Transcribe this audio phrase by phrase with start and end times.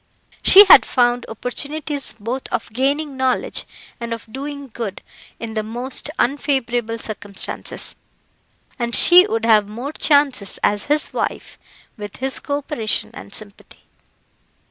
[0.41, 3.65] She had found opportunities both of gaining knowledge
[3.99, 5.03] and of doing good
[5.39, 7.95] in the most unfavourable circumstances,
[8.79, 11.59] and she would have more chances as his wife,
[11.97, 13.81] with his co operation and sympathy.